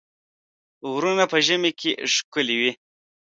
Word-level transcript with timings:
غرونه 0.91 1.23
په 1.31 1.37
ژمي 1.45 1.71
کې 1.79 1.91
ښکلي 2.13 2.55
وي. 2.61 2.71